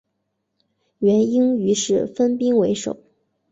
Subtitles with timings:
[0.97, 2.97] 元英于是分兵围守。